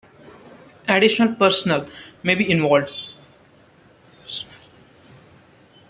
[0.87, 1.87] Additional personnel
[2.23, 2.91] may be involved.